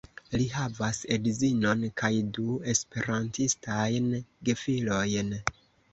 [0.41, 4.09] Li havas edzinon kaj du esperantistajn
[4.51, 5.31] gefilojn.